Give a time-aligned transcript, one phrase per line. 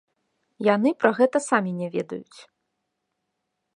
[0.67, 2.39] Яны пра гэта самі не ведаюць.